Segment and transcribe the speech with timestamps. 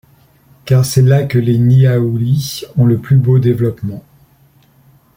[0.65, 4.03] Car c'est là que les niaoulis ont le plus beau développement.